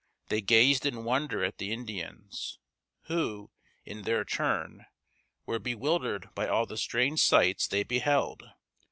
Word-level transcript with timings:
They 0.29 0.41
gazed 0.41 0.87
in 0.87 1.03
wonder 1.03 1.43
at 1.43 1.59
the 1.59 1.71
Indians, 1.71 2.57
who, 3.03 3.51
in 3.85 4.01
their 4.01 4.25
turn, 4.25 4.87
were 5.45 5.59
bewildered 5.59 6.33
by 6.33 6.47
all 6.47 6.65
the 6.65 6.75
strange 6.75 7.21
sights 7.21 7.67
they 7.67 7.83
beheld. 7.83 8.41